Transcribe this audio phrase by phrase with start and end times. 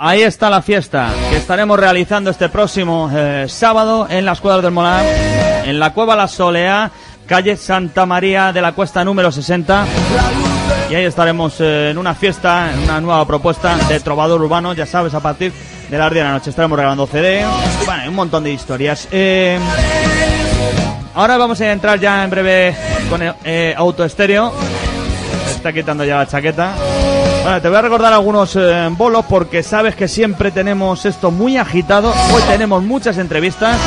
[0.00, 4.70] Ahí está la fiesta que estaremos realizando este próximo eh, sábado en las Cuevas del
[4.70, 5.04] Molar,
[5.64, 6.92] en la Cueva La Solea,
[7.26, 9.86] calle Santa María de la Cuesta número 60.
[10.88, 14.86] Y ahí estaremos eh, en una fiesta, en una nueva propuesta de trovador urbano, ya
[14.86, 15.52] sabes, a partir
[15.90, 17.44] de las 10 de la noche estaremos regalando CD,
[17.84, 19.08] bueno, un montón de historias.
[19.10, 19.58] Eh,
[21.16, 22.76] ahora vamos a entrar ya en breve
[23.10, 24.52] con el, Auto Estéreo.
[25.46, 26.74] Se está quitando ya la chaqueta.
[27.48, 32.10] Te voy a recordar algunos eh, bolos porque sabes que siempre tenemos esto muy agitado.
[32.10, 33.80] Hoy tenemos muchas entrevistas.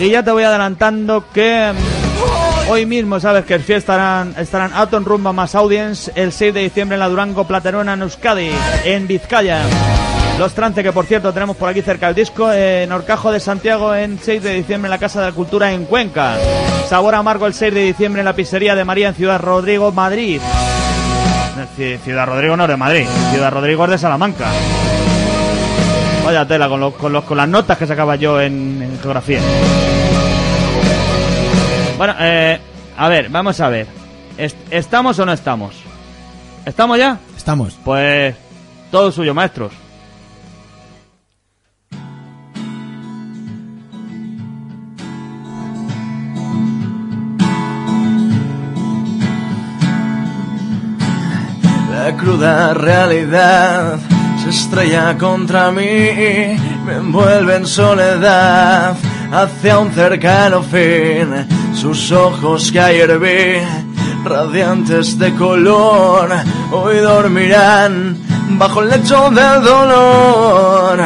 [0.00, 4.72] Y ya te voy adelantando que mm, hoy mismo sabes que el fiesta estarán, estarán
[4.74, 8.50] Atom Rumba más Audience el 6 de diciembre en la Durango Platerona en Euskadi,
[8.84, 9.62] en Vizcaya.
[10.40, 13.94] Los trance que por cierto tenemos por aquí cerca del disco, en Orcajo de Santiago
[13.94, 16.38] en 6 de diciembre en la Casa de la Cultura en Cuenca.
[16.88, 20.40] Sabor amargo el 6 de diciembre en la pizzería de María en Ciudad Rodrigo, Madrid.
[21.76, 24.46] Ci- Ciudad Rodrigo no es de Madrid, Ciudad Rodrigo es de Salamanca.
[26.24, 29.40] Vaya tela con, los- con, los- con las notas que sacaba yo en, en geografía.
[31.98, 32.58] Bueno, eh,
[32.96, 33.86] a ver, vamos a ver.
[34.38, 35.74] Est- ¿Estamos o no estamos?
[36.64, 37.18] ¿Estamos ya?
[37.36, 37.76] Estamos.
[37.84, 38.34] Pues
[38.90, 39.72] todo suyo, maestros.
[52.16, 53.98] Cruda realidad
[54.42, 55.82] se estrella contra mí,
[56.84, 58.96] me envuelve en soledad
[59.32, 61.46] hacia un cercano fin.
[61.74, 66.30] Sus ojos que ayer vi, radiantes de color,
[66.72, 68.16] hoy dormirán
[68.58, 71.00] bajo el lecho del dolor.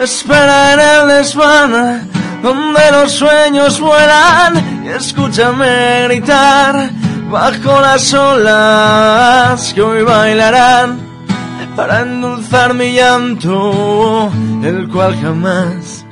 [0.00, 2.08] Espera en el desván
[2.42, 6.90] donde los sueños vuelan y escúchame gritar
[7.36, 10.98] bajo las olas que hoy bailarán
[11.76, 14.30] para endulzar mi llanto,
[14.64, 16.06] el cual jamás,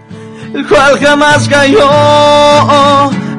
[0.52, 1.88] el cual jamás cayó.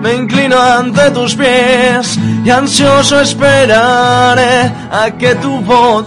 [0.02, 6.06] Me inclino ante tus pies y ansioso esperaré a que tu voz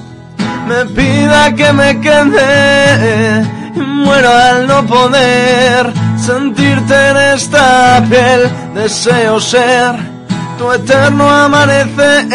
[0.66, 3.46] me pida que me quede
[3.76, 8.50] y muero al no poder sentirte en esta piel.
[8.74, 10.17] Deseo ser
[10.58, 12.28] tu eterno amanecer.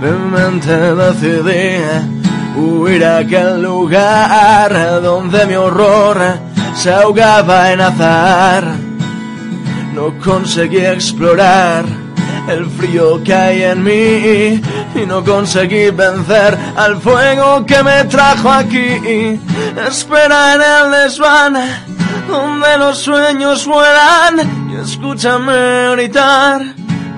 [0.00, 1.82] Realmente decidí
[2.56, 6.18] huir a aquel lugar donde mi horror
[6.74, 8.64] se ahogaba en azar.
[9.94, 11.84] No conseguí explorar
[12.48, 14.62] el frío que hay en mí
[14.94, 19.38] y no conseguí vencer al fuego que me trajo aquí.
[19.86, 21.97] Espera en el desván
[22.28, 26.62] donde los sueños vuelan y escúchame gritar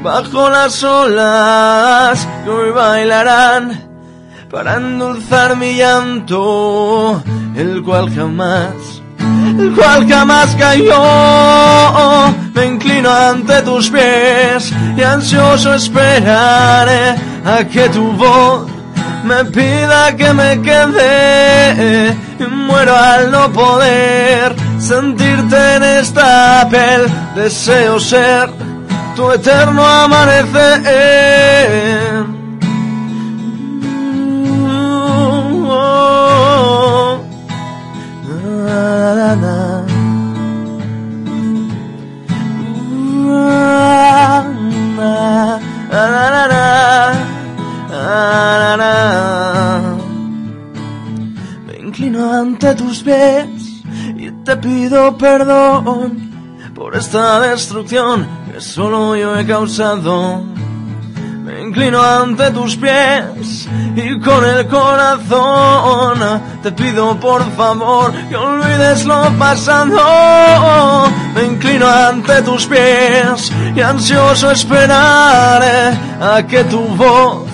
[0.03, 3.89] bajo las olas que hoy bailarán
[4.51, 7.23] para endulzar mi llanto,
[7.57, 9.01] el cual jamás
[9.59, 12.35] el cual jamás cayó.
[12.55, 18.67] Me inclino ante tus pies y ansioso esperaré a que tu voz
[19.25, 22.17] me pida que me quede.
[22.39, 27.07] Y muero al no poder sentirte en esta piel.
[27.37, 28.51] Deseo ser
[29.15, 30.81] tu eterno amanecer.
[51.67, 53.60] Me inclino ante tus pies
[54.45, 56.31] te pido perdón
[56.75, 60.43] por esta destrucción que solo yo he causado.
[61.45, 66.21] Me inclino ante tus pies y con el corazón
[66.63, 71.11] te pido por favor que olvides lo pasado.
[71.35, 77.50] Me inclino ante tus pies y ansioso esperaré a que tu voz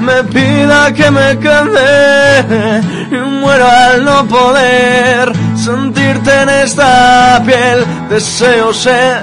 [0.00, 2.80] me pida que me quede
[3.10, 7.84] y muero al no poder sentirte en esta piel.
[8.08, 9.22] Deseo ser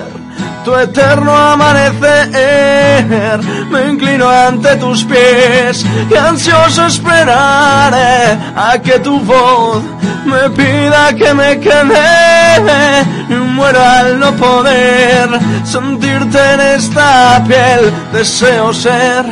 [0.64, 3.40] tu eterno amanecer.
[3.72, 9.82] Me inclino ante tus pies y ansioso esperaré a que tu voz
[10.26, 15.30] me pida que me quede y muero al no poder
[15.64, 17.92] sentirte en esta piel.
[18.12, 19.26] Deseo ser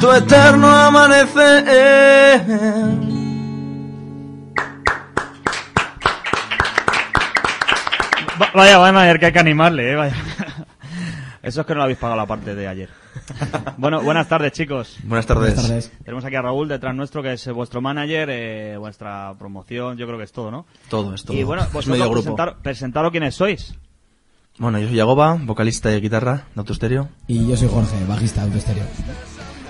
[0.00, 1.64] tu eterno amanecer.
[8.40, 10.14] Va- Vaya, vaya, que hay que animarle, eh, vaya.
[11.42, 12.88] Eso es que no lo habéis pagado la parte de ayer.
[13.78, 14.96] bueno, buenas tardes, chicos.
[15.04, 15.54] Buenas tardes.
[15.54, 15.92] Buenas tardes.
[16.04, 20.06] Tenemos aquí a Raúl detrás nuestro, que es eh, vuestro manager, eh, vuestra promoción, yo
[20.06, 20.66] creo que es todo, ¿no?
[20.88, 21.32] Todo esto.
[21.32, 22.34] Y bueno, es vosotros medio grupo.
[22.34, 23.74] presentar, presentaros quiénes sois.
[24.58, 27.08] Bueno, yo soy Yagoba, vocalista y guitarra de Autostereo.
[27.26, 28.84] Y yo soy Jorge, bajista de Autostereo.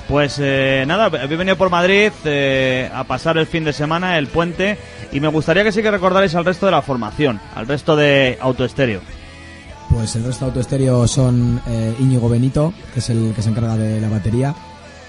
[0.09, 4.29] Pues eh, nada, habéis venido por Madrid eh, a pasar el fin de semana, el
[4.29, 4.79] puente,
[5.13, 8.39] y me gustaría que sí que recordarais al resto de la formación, al resto de
[8.41, 9.01] Autoestéreo.
[9.91, 13.77] Pues el resto de Autoestéreo son eh, Íñigo Benito, que es el que se encarga
[13.77, 14.55] de la batería,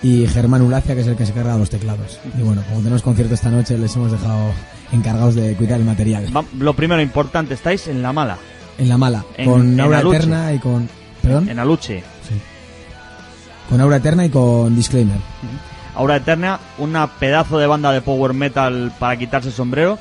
[0.01, 2.19] y Germán Ulacia, que es el que se encarga de los teclados.
[2.37, 4.51] Y bueno, como tenemos concierto esta noche, les hemos dejado
[4.91, 6.25] encargados de cuidar el material.
[6.35, 8.37] Va- lo primero importante, estáis en La Mala,
[8.79, 9.99] En la mala, En- con en Aura.
[10.01, 10.89] Eterna y con...
[11.21, 11.49] ¿Perdón?
[11.49, 12.03] en Aluche.
[13.69, 15.17] Con Aura Eterna y con Disclaimer.
[15.95, 19.97] Aura Eterna, una pedazo de banda de power metal para quitarse el sombrero.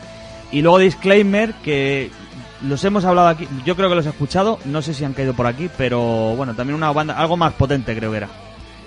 [0.53, 2.11] Y luego Disclaimer, que
[2.63, 5.35] los hemos hablado aquí, yo creo que los he escuchado, no sé si han caído
[5.35, 8.29] por aquí, pero bueno, también una banda, algo más potente creo que era.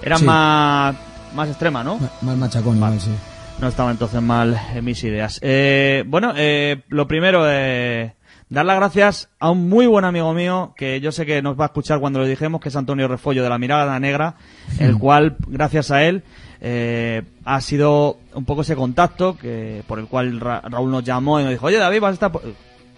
[0.02, 0.24] Era Sí.
[0.26, 0.96] más,
[1.36, 2.00] más extrema, ¿no?
[2.22, 3.12] Más machacón igual, sí.
[3.60, 5.38] No estaba entonces mal en mis ideas.
[5.42, 8.14] Eh, bueno, eh, lo primero, eh,
[8.50, 11.66] dar las gracias a un muy buen amigo mío, que yo sé que nos va
[11.66, 14.36] a escuchar cuando lo dijimos, que es Antonio Refollo de la Mirada Negra,
[14.80, 16.24] el cual, gracias a él,
[16.62, 21.40] eh, ha sido un poco ese contacto que por el cual Ra- Raúl nos llamó
[21.40, 22.31] y nos dijo, oye David, vas a estar...
[22.31, 22.44] por-".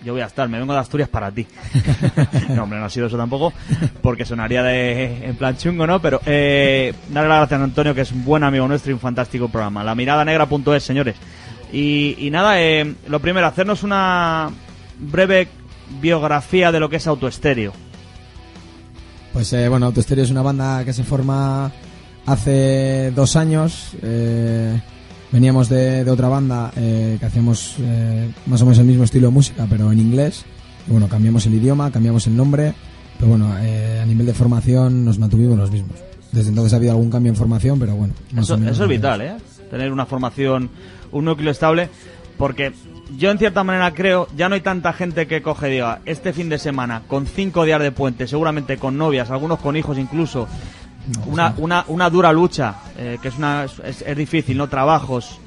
[0.03, 1.45] Yo voy a estar, me vengo de Asturias para ti.
[2.55, 3.53] no, hombre, no ha sido eso tampoco,
[4.01, 6.01] porque sonaría de en plan chungo, ¿no?
[6.01, 8.99] Pero eh, darle las gracias a Antonio, que es un buen amigo nuestro y un
[8.99, 9.83] fantástico programa.
[9.83, 11.15] La mirada negra.es, señores.
[11.71, 14.49] Y, y nada, eh, lo primero, hacernos una
[15.01, 15.47] breve
[16.01, 17.73] biografía de lo que es autoestéreo.
[19.33, 21.71] Pues eh, bueno, Autostereo es una banda que se forma
[22.25, 23.91] hace dos años.
[24.01, 24.79] eh,
[25.31, 29.27] veníamos de, de otra banda eh, que hacíamos eh, más o menos el mismo estilo
[29.27, 30.43] de música, pero en inglés.
[30.87, 32.73] Y bueno, cambiamos el idioma, cambiamos el nombre,
[33.17, 35.97] pero bueno, eh, a nivel de formación nos mantuvimos los mismos.
[36.33, 38.13] Desde entonces ha habido algún cambio en formación, pero bueno.
[38.33, 39.33] más Eso, o menos eso es vital, ¿eh?
[39.69, 40.69] Tener una formación,
[41.11, 41.89] un núcleo estable,
[42.41, 42.73] porque
[43.19, 46.49] yo en cierta manera creo, ya no hay tanta gente que coge diga, este fin
[46.49, 50.47] de semana, con cinco días de puente, seguramente con novias, algunos con hijos incluso,
[51.27, 54.67] una, una, una dura lucha, eh, que es, una, es, es difícil, ¿no?
[54.69, 55.37] Trabajos.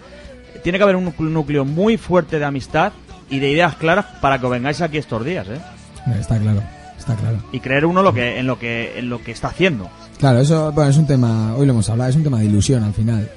[0.62, 2.92] Tiene que haber un núcleo- muy fuerte de amistad
[3.28, 5.58] y de ideas claras para que os vengáis aquí estos días, ¿eh?
[6.06, 6.62] Eh, Está claro,
[6.96, 7.38] está claro.
[7.50, 9.90] Y creer uno lo que, en, lo que, en lo que está haciendo.
[10.18, 12.84] Claro, eso bueno, es un tema, hoy lo hemos hablado, es un tema de ilusión
[12.84, 13.28] al final.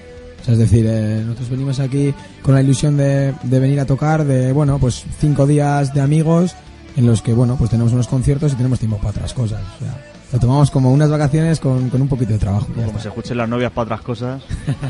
[0.48, 4.24] Sea, es decir, eh, nosotros venimos aquí con la ilusión de, de venir a tocar,
[4.24, 6.56] de, bueno, pues cinco días de amigos
[6.96, 9.62] en los que, bueno, pues tenemos unos conciertos y tenemos tiempo para otras cosas.
[9.76, 12.68] O sea, lo tomamos como unas vacaciones con, con un poquito de trabajo.
[12.68, 13.00] Como está.
[13.00, 14.42] se escuchen las novias para otras cosas.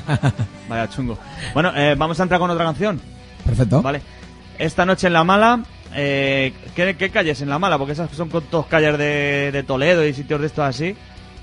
[0.69, 1.17] Vaya chungo.
[1.55, 3.01] Bueno, eh, vamos a entrar con otra canción.
[3.43, 3.81] Perfecto.
[3.81, 4.01] Vale.
[4.59, 5.63] Esta noche en La Mala.
[5.95, 7.79] Eh, ¿qué, qué calles en La Mala?
[7.79, 10.95] Porque esas son con todos calles de, de Toledo y sitios de estos así.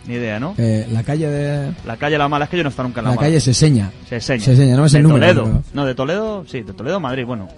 [0.07, 0.55] Ni idea, ¿no?
[0.59, 1.73] Eh, la calle de...
[1.87, 3.27] La calle La Mala, es que yo no he estado nunca en La, La Mala.
[3.29, 3.91] calle Seseña.
[4.09, 4.45] Se enseña.
[4.45, 5.27] Seseña, no es de el número.
[5.27, 5.45] Toledo.
[5.45, 7.49] pero- No, de Toledo, sí, de Toledo, Madrid, bueno.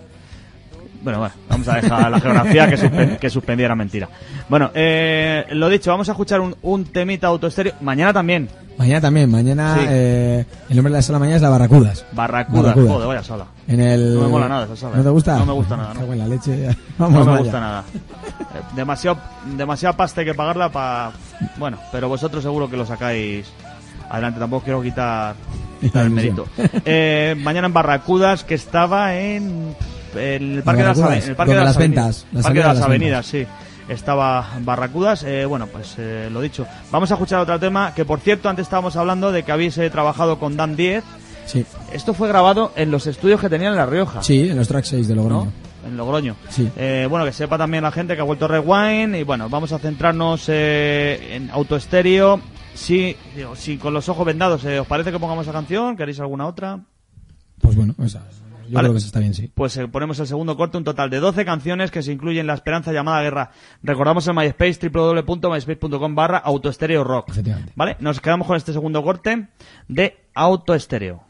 [1.07, 4.09] Bueno, bueno, vamos a dejar la geografía que, suspen- que suspendiera mentira.
[4.49, 7.75] Bueno, eh, lo dicho, vamos a escuchar un, un temita autoestéreo.
[7.81, 9.87] Mañana también, Mañana también, mañana Sí.
[9.89, 12.05] eh, el nombre de la sala mañana es La Barracudas.
[12.11, 12.61] Barracuda.
[12.63, 12.91] Barracudas.
[12.93, 13.47] Joder, vaya sala.
[13.69, 14.15] En el...
[14.17, 14.97] No me mola nada esa sala.
[14.97, 15.39] ¿No te gusta?
[15.39, 16.13] No me gusta nada, no.
[16.15, 16.77] La leche.
[16.99, 17.85] No me gusta nada.
[17.95, 19.17] Eh, Demasiado,
[19.57, 21.13] demasiada pasta hay que pagarla para...
[21.57, 23.47] Bueno, pero vosotros seguro que lo sacáis
[24.11, 24.41] adelante.
[24.41, 25.37] Tampoco quiero quitar,
[25.81, 26.47] quitar el mérito.
[26.85, 29.75] Eh, mañana en Barracudas, que estaba en
[30.19, 31.97] el Parque de las, Barracudas, Ave- en el parque de las las Avenidas.
[32.05, 33.47] ventas, las Parque de avenidas las las Avenidas, sí.
[33.89, 35.23] Estaba Barracudas.
[35.25, 36.67] Eh, bueno, pues eh, lo dicho.
[36.91, 39.89] Vamos a escuchar otro tema, que por cierto, antes estábamos hablando de que habéis eh,
[39.91, 41.05] trabajado con Dan 10.
[41.47, 44.23] Sí, Esto fue grabado en los estudios que tenían en La Rioja.
[44.23, 45.45] sí, en los track 6 de Logroño.
[45.45, 45.53] ¿no?
[45.89, 46.35] En Logroño.
[46.49, 46.69] Sí.
[46.77, 49.79] Eh, bueno, que sepa también la gente que ha vuelto Rewind y bueno, vamos a
[49.79, 52.41] centrarnos eh, en autoestéreo.
[52.75, 53.17] Si,
[53.55, 56.81] si con los ojos vendados eh, os parece que pongamos esa canción, ¿queréis alguna otra?
[57.61, 58.23] Pues bueno, esa,
[58.69, 58.87] yo Vale.
[58.87, 59.51] creo que esa está bien, sí.
[59.55, 62.55] Pues eh, ponemos el segundo corte, un total de 12 canciones que se incluyen La
[62.55, 63.51] Esperanza llamada Guerra.
[63.83, 67.31] Recordamos el MySpace, www.myspace.com barra autoestéreo rock.
[67.31, 67.73] Efectivamente.
[67.77, 69.49] Vale, nos quedamos con este segundo corte
[69.89, 71.25] de autoestéreo.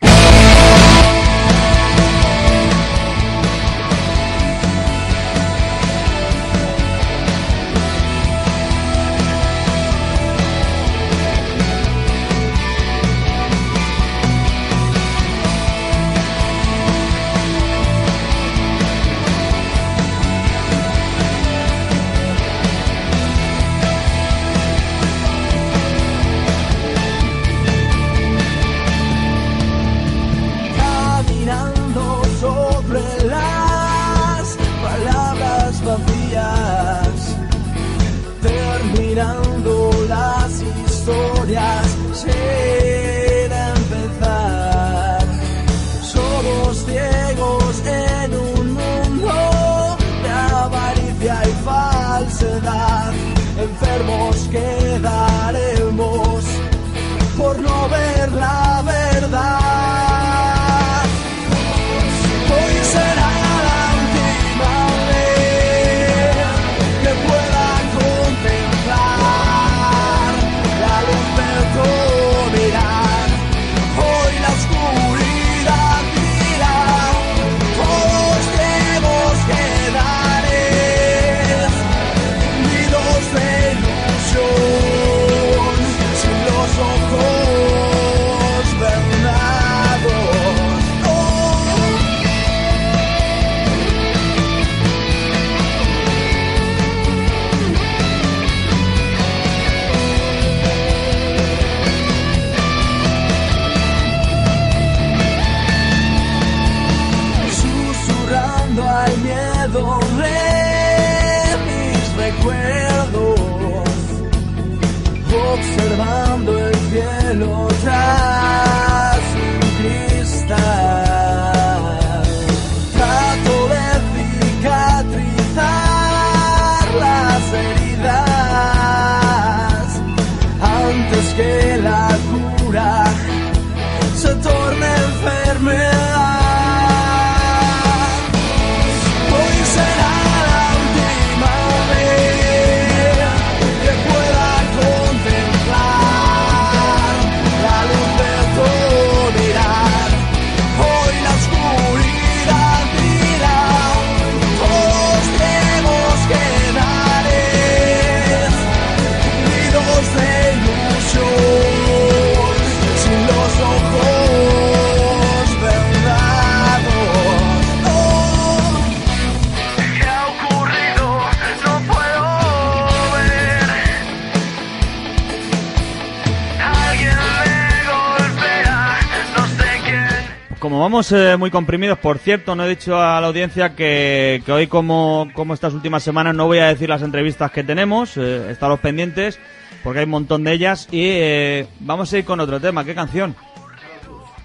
[180.97, 184.67] Vamos eh, muy comprimidos, por cierto, no he dicho a la audiencia que, que hoy,
[184.67, 188.81] como, como estas últimas semanas, no voy a decir las entrevistas que tenemos, eh, estaros
[188.81, 189.39] pendientes,
[189.85, 192.83] porque hay un montón de ellas, y eh, vamos a ir con otro tema.
[192.83, 193.37] ¿Qué canción?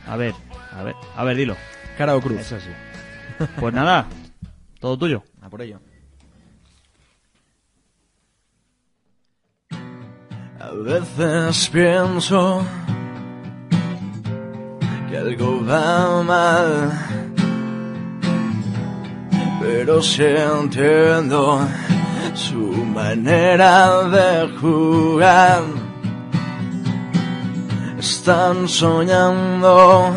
[0.06, 0.34] A ver,
[0.78, 1.56] a ver, a ver, dilo.
[1.98, 2.42] Cara o cruz.
[2.42, 3.46] Eso sí.
[3.58, 4.08] Pues nada,
[4.82, 5.24] todo tuyo.
[5.42, 5.80] A por ello.
[10.60, 12.62] A veces pienso
[15.12, 16.90] que algo va mal,
[19.60, 21.68] pero si entiendo
[22.34, 22.56] su
[22.96, 25.64] manera de jugar.
[28.00, 30.14] Están soñando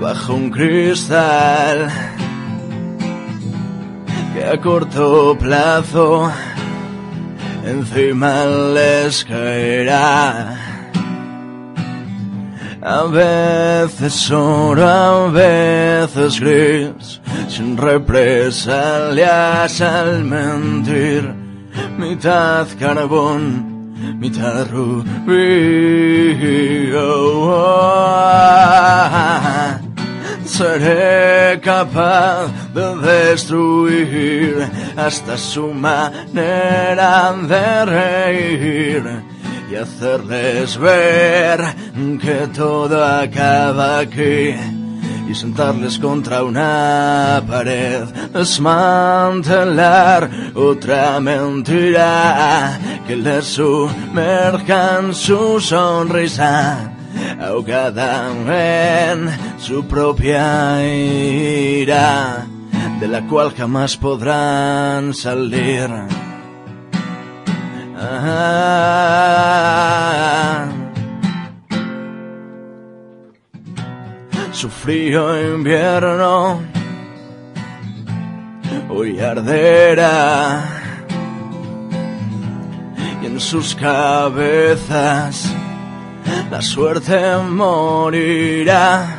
[0.00, 1.90] bajo un cristal
[4.32, 6.30] que a corto plazo
[7.64, 10.51] encima les caerá.
[12.84, 21.32] A veces oro, a veces gris, sin represalias al mentir,
[21.96, 25.06] mitad carbón, mitad rubí.
[26.92, 27.78] Oh, oh.
[30.44, 39.31] Seré capaz de destruir hasta su manera de reír
[39.72, 41.60] y hacerles ver
[42.20, 44.54] que todo acaba aquí
[45.28, 56.92] y sentarles contra una pared, desmantelar otra mentira que les sumerja en su sonrisa
[57.40, 58.30] ahogada
[59.10, 62.46] en su propia ira,
[63.00, 65.88] de la cual jamás podrán salir.
[74.52, 76.60] Su frío invierno
[78.88, 80.62] hoy arderá
[83.22, 85.52] y en sus cabezas
[86.50, 89.18] la suerte morirá.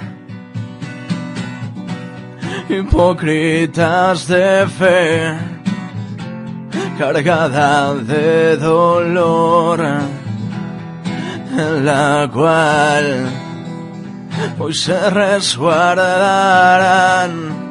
[2.69, 5.37] Hipócritas de fe,
[6.97, 9.81] cargada de dolor,
[11.51, 13.27] en la cual
[14.59, 17.63] hoy se resguardarán.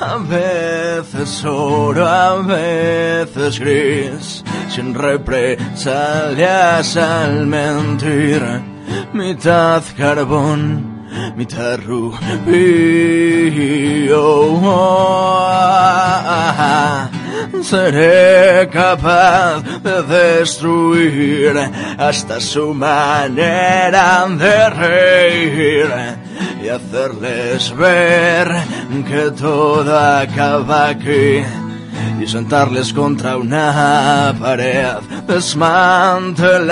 [0.00, 8.42] A veces oro, a veces gris, sin represalias al mentir,
[9.12, 10.91] mitad carbón,
[11.86, 12.22] rubio.
[17.62, 21.56] Seré capaz de destruir
[21.98, 25.90] hasta su manera de reír
[26.62, 28.48] y hacerles ver
[29.08, 31.42] que todo acaba aquí
[32.22, 36.64] y sentarles contra una pared, desmantelar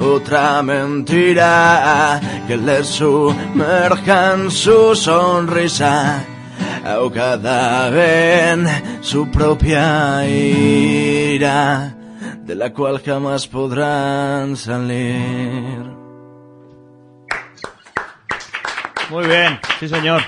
[0.00, 6.24] otra mentira que les sumerja en su sonrisa
[6.84, 7.88] ahogada
[8.50, 8.66] en
[9.00, 11.94] su propia ira,
[12.42, 15.94] de la cual jamás podrán salir.
[19.10, 20.22] Muy bien, sí señor.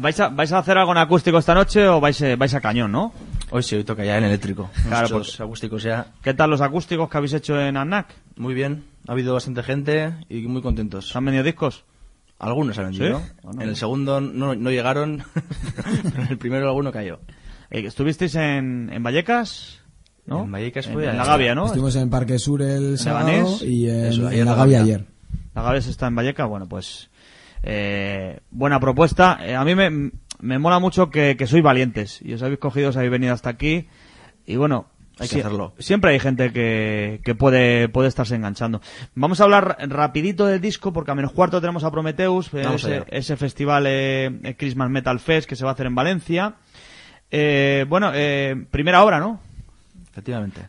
[0.00, 2.60] ¿Vais a, ¿Vais a hacer algo en acústico esta noche o vais, eh, vais a
[2.60, 3.12] cañón, no?
[3.50, 4.70] Hoy sí, hoy toca ya en eléctrico.
[4.88, 6.06] Claro, Muchos acústicos ya.
[6.22, 8.08] ¿Qué tal los acústicos que habéis hecho en ANAC?
[8.36, 11.08] Muy bien, ha habido bastante gente y muy contentos.
[11.08, 11.84] ¿Se han venido discos?
[12.38, 13.20] Algunos han vendido.
[13.20, 13.24] ¿Sí?
[13.42, 13.62] Bueno.
[13.62, 15.22] En el segundo no, no llegaron,
[16.02, 17.20] pero en el primero alguno cayó.
[17.70, 19.80] Eh, ¿Estuvisteis en, en Vallecas?
[20.26, 20.42] ¿No?
[20.44, 21.66] En Vallecas En- fue en, a- la Gavia, ¿no?
[21.66, 24.94] Estuvimos en Parque Sur el sábado y en, Eso, en la la Gavia Gavia.
[24.96, 25.06] ayer.
[25.54, 27.08] La Gavia está en Vallecas, bueno, pues
[27.62, 29.38] eh, buena propuesta.
[29.42, 32.90] Eh, a mí me, me mola mucho que, que sois valientes y os habéis cogido,
[32.90, 33.88] os habéis venido hasta aquí
[34.46, 34.86] y bueno,
[35.18, 35.72] Hay que hacerlo.
[35.78, 38.82] Siempre hay gente que, que puede, puede estarse enganchando.
[39.14, 43.36] Vamos a hablar rapidito del disco porque a menos cuarto tenemos a Prometheus, ese, ese
[43.36, 46.56] festival eh, eh, Christmas Metal Fest que se va a hacer en Valencia.
[47.30, 49.40] Eh, bueno, eh, primera obra, ¿no?
[50.10, 50.68] Efectivamente.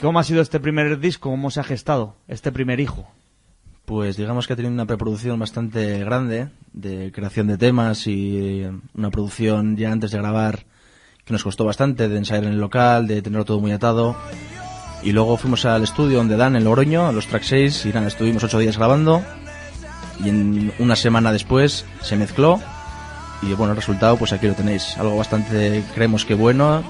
[0.00, 1.30] ¿Cómo ha sido este primer disco?
[1.30, 3.08] ¿Cómo se ha gestado este primer hijo?
[3.86, 9.10] Pues digamos que ha tenido una preproducción bastante grande de creación de temas y una
[9.12, 10.66] producción ya antes de grabar
[11.24, 14.16] que nos costó bastante, de ensayar en el local, de tenerlo todo muy atado.
[15.04, 18.08] Y luego fuimos al estudio donde dan en Logroño, a los track 6, y nada,
[18.08, 19.22] estuvimos ocho días grabando.
[20.24, 22.60] Y en una semana después se mezcló.
[23.42, 24.98] Y bueno, el resultado, pues aquí lo tenéis.
[24.98, 26.82] Algo bastante, creemos que bueno.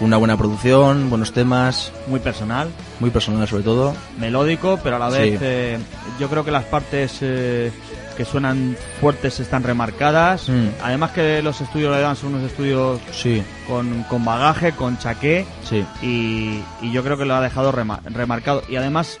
[0.00, 2.68] Una buena producción, buenos temas, Muy personal.
[3.00, 3.94] muy personal sobre todo.
[4.18, 5.18] melódico, pero a la Sí.
[5.18, 5.78] vez eh,
[6.18, 7.70] yo creo que las partes eh,
[8.16, 10.48] que suenan fuertes están remarcadas.
[10.48, 10.68] Mm.
[10.82, 15.46] Además que los estudios de Dan son unos estudios Sí, con, con bagaje, con chaqué
[15.68, 15.84] sí.
[16.02, 18.62] y, y yo creo que lo ha dejado rema- remarcado.
[18.68, 19.18] Y además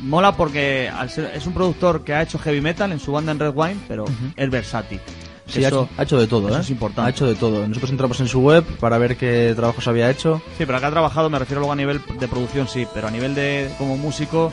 [0.00, 3.32] mola porque al ser- es un productor que ha hecho heavy metal en su banda
[3.32, 4.04] en Red Wine, pero
[4.36, 5.00] es versátil.
[5.46, 6.60] Sí, ha hecho, ha hecho de todo, eso ¿eh?
[6.62, 7.06] es importante.
[7.06, 7.66] Ha hecho de todo.
[7.68, 10.40] Nosotros entramos en su web para ver qué trabajos había hecho.
[10.56, 13.10] Sí, pero acá ha trabajado, me refiero luego a nivel de producción, sí, pero a
[13.10, 14.50] nivel de como músico,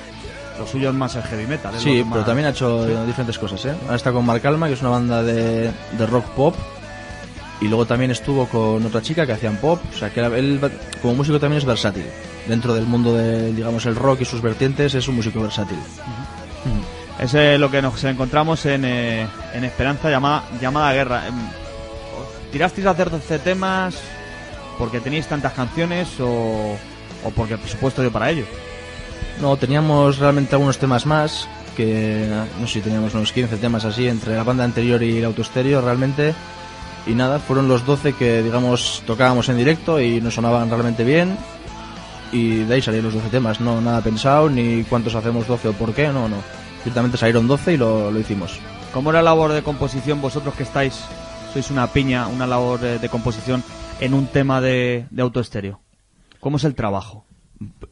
[0.60, 1.74] lo suyo es más el heavy metal.
[1.78, 3.74] Sí, pero más- también ha hecho diferentes cosas, ¿eh?
[3.84, 6.56] Ahora está con Mark Alma, que es una banda de, de rock pop.
[7.62, 9.80] Y luego también estuvo con otra chica que hacían pop.
[9.94, 10.60] O sea, que él
[11.02, 12.06] como músico también es versátil.
[12.48, 15.78] Dentro del mundo de, digamos, el rock y sus vertientes, es un músico versátil.
[17.22, 21.28] Es lo que nos encontramos en, eh, en Esperanza llamada, Guerra.
[21.28, 23.96] Em, ¿os ¿Tirasteis a hacer 12 temas
[24.80, 26.76] porque tenéis tantas canciones o,
[27.24, 28.46] o porque el presupuesto dio para ello?
[29.40, 32.28] No, teníamos realmente algunos temas más, que
[32.60, 35.80] no sé si teníamos unos 15 temas así entre la banda anterior y el autoestéreo
[35.80, 36.34] realmente.
[37.06, 41.38] Y nada, fueron los 12 que digamos tocábamos en directo y nos sonaban realmente bien.
[42.32, 45.74] Y de ahí salieron los 12 temas, no nada pensado, ni cuántos hacemos 12 o
[45.74, 46.61] por qué, no, no.
[46.84, 48.60] Directamente salieron 12 y lo, lo hicimos.
[48.94, 51.00] ¿Cómo era la labor de composición vosotros que estáis,
[51.54, 53.64] sois una piña, una labor de, de composición
[54.00, 55.80] en un tema de, de autoestéreo?
[56.40, 57.26] ¿Cómo es el trabajo?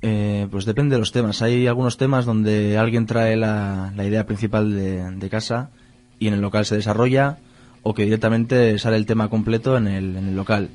[0.01, 1.41] Eh, pues depende de los temas.
[1.43, 5.69] Hay algunos temas donde alguien trae la, la idea principal de, de casa
[6.17, 7.37] y en el local se desarrolla
[7.83, 10.69] o que directamente sale el tema completo en el, en el local.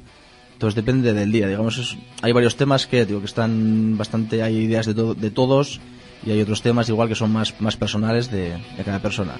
[0.52, 1.48] Entonces depende del día.
[1.48, 5.30] Digamos, es- hay varios temas que digo que están bastante, hay ideas de, to- de
[5.32, 5.80] todos
[6.24, 9.32] y hay otros temas igual que son más, más personales de, de cada persona.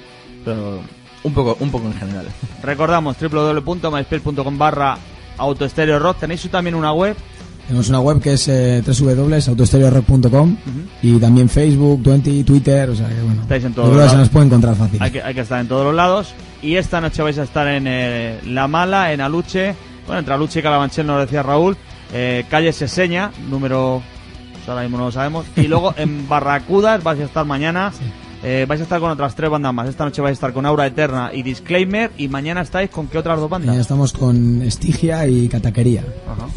[0.44, 0.80] Pero
[1.22, 2.26] un poco, un poco en general.
[2.62, 4.98] Recordamos www.myspace.com barra
[5.38, 6.18] autoestéreo rock.
[6.20, 7.16] Tenéis también una web
[7.66, 10.56] Tenemos una web que es eh, www.autostereorock.com
[11.02, 13.42] y también Facebook, Twenty, Twitter, o sea que bueno.
[13.42, 14.18] Estáis en todos creo que se lados.
[14.26, 15.02] nos puede encontrar fácil.
[15.02, 16.34] Hay que, hay que estar en todos los lados.
[16.60, 19.74] Y esta noche vais a estar en eh, La Mala, en Aluche.
[20.06, 21.76] Bueno, entre Aluche y Calabanchel, nos lo decía Raúl.
[22.12, 24.02] Eh, calle Seseña, número.
[24.64, 25.46] Pues ahora mismo no lo sabemos.
[25.56, 27.92] Y luego en Barracudas vais a estar mañana.
[28.42, 29.88] Eh, vais a estar con otras tres bandas más.
[29.88, 32.10] Esta noche vais a estar con Aura Eterna y Disclaimer.
[32.18, 33.82] Y mañana estáis con qué otras dos Mañana bandas.
[33.86, 36.02] estamos con Estigia y Cataquería.
[36.26, 36.48] Ajá.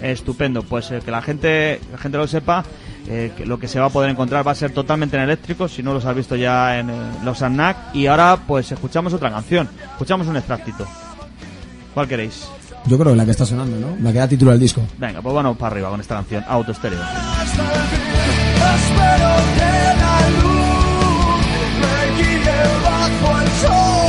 [0.00, 0.62] Estupendo.
[0.62, 2.64] Pues eh, que la gente, la gente lo sepa.
[3.08, 5.66] eh, que lo que se va a poder encontrar va a ser totalmente en eléctrico,
[5.68, 6.94] si no los has visto ya en eh,
[7.24, 7.76] los ANAC.
[7.94, 10.86] Y ahora, pues escuchamos otra canción, escuchamos un extractito.
[11.94, 12.46] ¿Cuál queréis?
[12.86, 13.96] Yo creo que la que está sonando, ¿no?
[14.02, 14.82] La que da título al disco.
[14.98, 17.00] Venga, pues bueno para arriba con esta canción, Auto Estéreo.
[17.00, 18.00] Hasta el fin,
[18.74, 21.42] espero que la luz
[21.80, 24.01] me guíe bajo el sol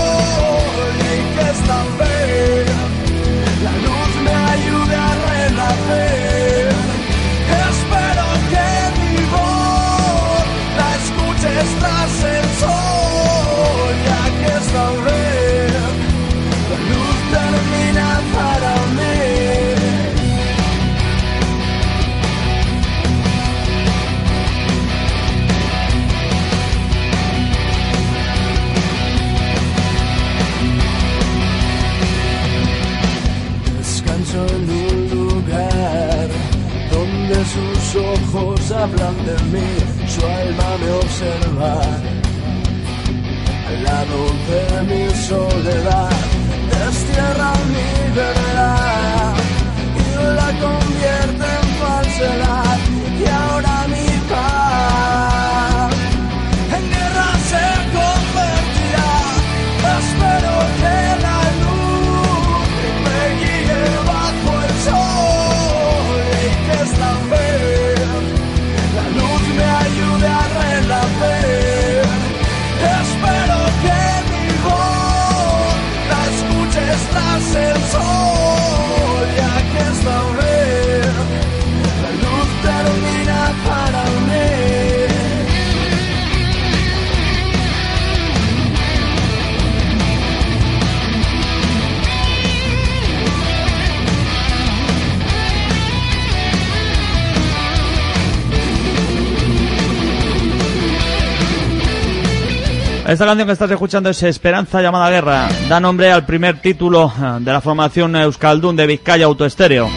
[103.14, 105.48] Esta canción que estás escuchando es Esperanza llamada Guerra.
[105.70, 109.88] Da nombre al primer título eh, de la formación Euskaldun de Vizcaya Autoestéreo.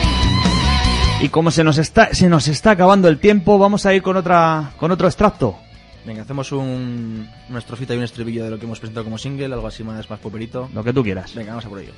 [1.22, 4.18] Y como se nos está se nos está acabando el tiempo, vamos a ir con
[4.18, 5.56] otra con otro extracto.
[6.04, 9.46] Venga, hacemos un, una estrofita y un estribillo de lo que hemos presentado como single,
[9.46, 10.68] algo así más, más poperito.
[10.74, 11.34] Lo que tú quieras.
[11.34, 11.92] Venga, vamos a por ello.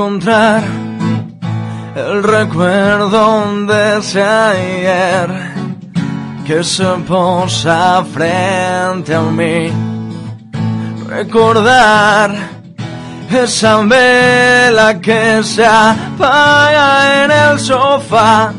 [0.00, 0.62] Encontrar
[1.94, 5.28] el recuerdo de ese ayer
[6.46, 9.70] que se posa frente a mí.
[11.06, 12.30] Recordar
[13.30, 18.54] esa vela que se apaga en el sofá.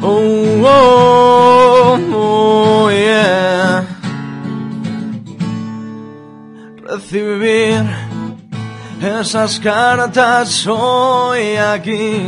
[0.00, 3.84] Oh, oh, oh, yeah.
[6.86, 8.03] Recibir
[9.04, 12.26] esas cartas hoy aquí,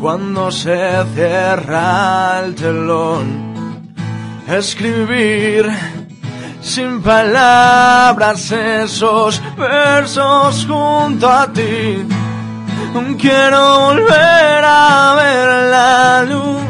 [0.00, 3.94] cuando se cierra el telón,
[4.46, 5.70] escribir
[6.60, 12.06] sin palabras esos versos junto a ti.
[13.18, 16.62] Quiero volver a ver la luz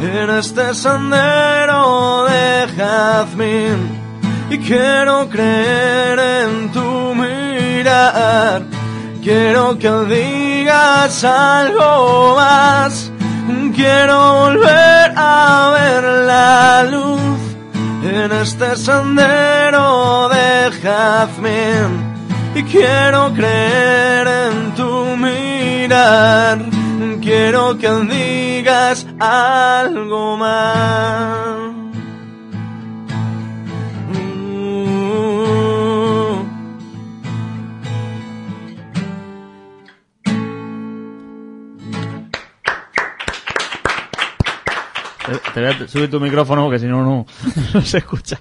[0.00, 4.02] en este sendero de jazmín
[4.48, 6.18] y quiero creer
[9.22, 13.10] Quiero que digas algo más.
[13.74, 17.40] Quiero volver a ver la luz
[18.02, 21.90] en este sendero de jazmín.
[22.54, 26.58] Y quiero creer en tu mirar.
[27.22, 31.61] Quiero que digas algo más.
[45.54, 47.26] Te, te voy a subir tu micrófono porque si no, no,
[47.74, 48.38] no se escucha.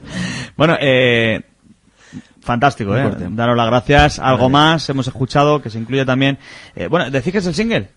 [0.56, 1.42] Bueno, eh,
[2.42, 3.12] fantástico, ¿eh?
[3.32, 4.20] Daros las gracias.
[4.20, 6.38] Algo más hemos escuchado que se incluye también.
[6.76, 7.90] Eh, bueno, decís que es el single.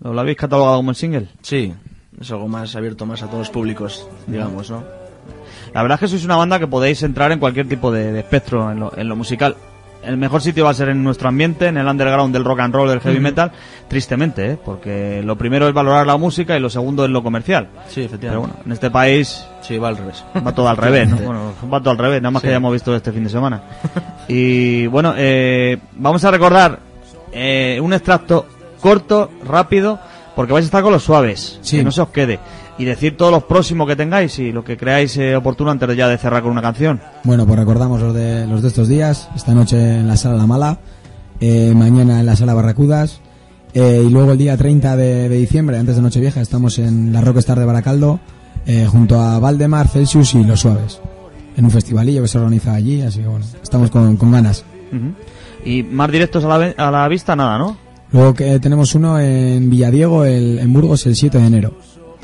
[0.00, 1.28] ¿Lo habéis catalogado como el single?
[1.42, 1.72] Sí,
[2.20, 4.84] es algo más abierto más a todos los públicos, digamos, ¿no?
[5.72, 8.20] La verdad es que sois una banda que podéis entrar en cualquier tipo de, de
[8.20, 9.56] espectro en lo, en lo musical.
[10.02, 12.74] El mejor sitio va a ser en nuestro ambiente, en el underground del rock and
[12.74, 13.52] roll, del heavy metal,
[13.88, 14.58] tristemente, ¿eh?
[14.64, 17.68] porque lo primero es valorar la música y lo segundo es lo comercial.
[17.88, 18.46] Sí, Pero efectivamente.
[18.48, 20.24] bueno, en este país Sí, va al revés.
[20.44, 21.16] va todo al revés, ¿no?
[21.24, 22.48] Bueno, va todo al revés, nada más Sí.
[22.48, 23.62] que hayamos visto este fin de semana.
[24.28, 26.78] Y bueno, eh, vamos a recordar
[27.32, 28.46] eh, un extracto
[28.80, 29.98] corto, rápido,
[30.34, 31.76] porque vais a estar con los suaves, Sí.
[31.78, 32.38] que no se os quede.
[32.78, 35.96] Y decir todos los próximos que tengáis y lo que creáis eh, oportuno antes de
[35.96, 37.00] ya de cerrar con una canción.
[37.24, 39.28] Bueno, pues recordamos los de, los de estos días.
[39.36, 40.78] Esta noche en la Sala La Mala,
[41.40, 43.20] eh, mañana en la Sala Barracudas.
[43.74, 47.20] eh, y luego el día 30 de, de diciembre, antes de Nochevieja, estamos en la
[47.20, 48.20] Rockstar de Baracaldo,
[48.66, 51.00] eh, junto a Valdemar, Celsius y Los Suaves.
[51.56, 54.64] En un festivalillo que se organiza allí, así que bueno, estamos con, con ganas.
[55.64, 57.76] Y más directos a la, a la vista, nada, ¿no?
[58.10, 61.74] Luego que tenemos uno en Villadiego, el, en Burgos, el 7 de enero.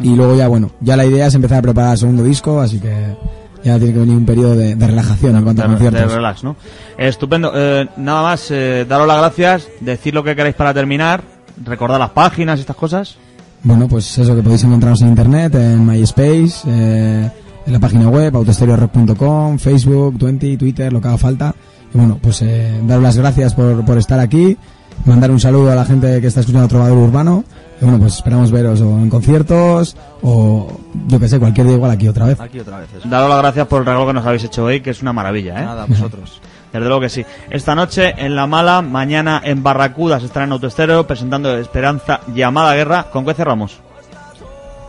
[0.00, 2.78] Y luego ya, bueno, ya la idea es empezar a preparar el segundo disco, así
[2.78, 3.16] que
[3.64, 6.12] ya tiene que venir un periodo de, de relajación en cuanto a de conciertos.
[6.12, 6.56] relax, ¿no?
[6.96, 7.52] Estupendo.
[7.54, 11.22] Eh, nada más, eh, daros las gracias, decir lo que queráis para terminar,
[11.64, 13.16] recordar las páginas estas cosas.
[13.64, 17.30] Bueno, pues eso que podéis encontrarnos en internet, en MySpace, eh,
[17.66, 21.54] en la página web, autostereorock.com, Facebook, Twenty, Twitter, lo que haga falta.
[21.92, 24.56] Y bueno, pues eh, daros las gracias por, por estar aquí,
[25.04, 27.44] mandar un saludo a la gente que está escuchando Trovador Urbano.
[27.80, 32.08] Bueno, pues esperamos veros o en conciertos o yo que sé, cualquier día igual aquí
[32.08, 32.40] otra vez.
[32.40, 32.88] Aquí otra vez.
[32.98, 33.08] eso.
[33.08, 35.60] Daros las gracias por el regalo que nos habéis hecho hoy, que es una maravilla,
[35.60, 35.64] ¿eh?
[35.64, 36.40] Nada, vosotros.
[36.72, 37.24] Desde luego que sí.
[37.50, 43.06] Esta noche en La Mala, mañana en Barracudas estará en Autoestéreo presentando Esperanza Llamada Guerra.
[43.10, 43.78] ¿Con qué cerramos?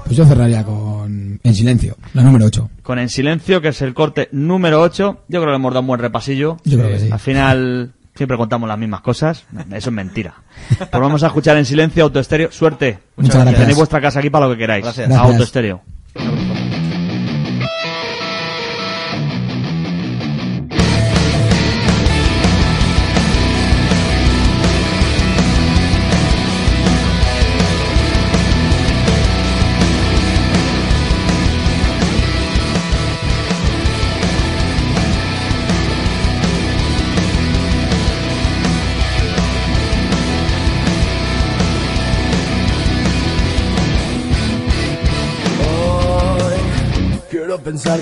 [0.03, 2.69] Pues yo cerraría con En Silencio, la número 8.
[2.81, 5.17] Con En Silencio, que es el corte número 8.
[5.27, 6.57] Yo creo que hemos dado un buen repasillo.
[6.65, 7.09] Yo creo que sí.
[7.11, 9.45] Al final siempre contamos las mismas cosas.
[9.71, 10.33] Eso es mentira.
[10.77, 12.51] Pues vamos a escuchar En Silencio Autoestéreo.
[12.51, 12.99] Suerte.
[13.15, 13.59] Muchas gracias.
[13.59, 14.83] Tenéis vuestra casa aquí para lo que queráis.
[14.83, 15.09] Gracias.
[15.09, 15.81] Autoestéreo.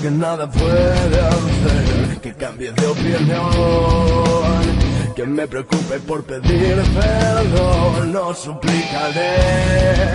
[0.00, 3.50] Que nada puede hacer que cambie de opinión,
[5.16, 10.12] que me preocupe por pedir perdón, no suplicaré.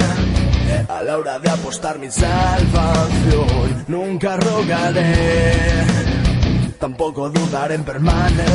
[0.87, 5.53] A la hora de apostar mi salvación, nunca rogaré,
[6.79, 8.53] tampoco dudaré en permanecer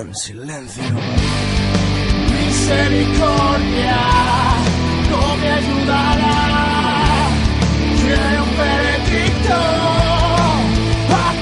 [0.00, 0.84] en silencio.
[2.38, 3.96] misericordia
[5.10, 6.55] no me ayudará.
[8.06, 9.54] Quiero un veredicto
[11.10, 11.32] a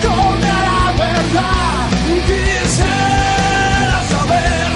[0.48, 1.90] la verdad.
[2.24, 4.68] Quisiera saber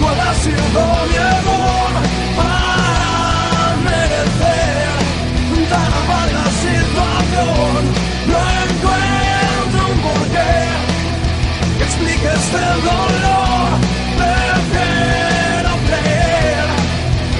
[0.00, 0.34] cuál ha
[1.06, 1.92] mi error
[2.36, 4.90] para merecer
[5.70, 7.82] tan amarga situación.
[8.30, 10.54] No encuentro un porqué
[11.78, 13.68] que explique este dolor.
[14.18, 16.66] Prefiero creer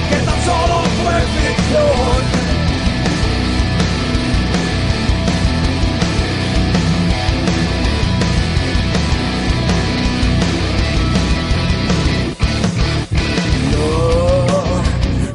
[0.08, 2.19] que tan solo fue ficción.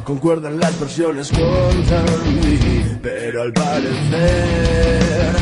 [0.06, 2.58] Concuerdan las versiones contra mí,
[3.02, 5.34] pero al parecer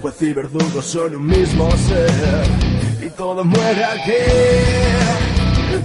[0.00, 2.46] juez y verdugo son un mismo ser
[3.06, 4.12] y todo muere aquí.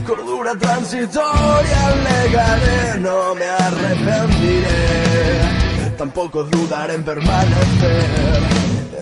[0.08, 4.78] Cordura transitoria legaré, no me arrepentiré,
[5.98, 8.41] tampoco dudaré en permanecer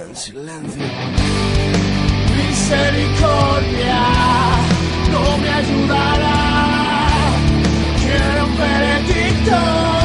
[0.07, 0.83] en silencio.
[2.35, 3.99] misericordia
[5.11, 6.48] no me ayudará.
[8.79, 9.98] Quiero